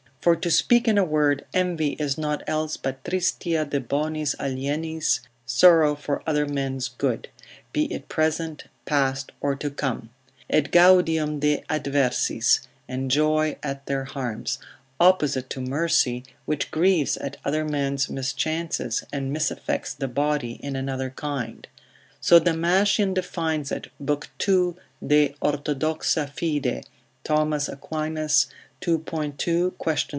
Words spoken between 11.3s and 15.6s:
de adversis, and joy at their harms, opposite to